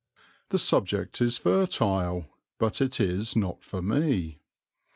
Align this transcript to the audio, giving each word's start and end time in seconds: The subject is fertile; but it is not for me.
The 0.49 0.57
subject 0.57 1.21
is 1.21 1.37
fertile; 1.37 2.25
but 2.57 2.81
it 2.81 2.99
is 2.99 3.35
not 3.35 3.63
for 3.63 3.83
me. 3.83 4.39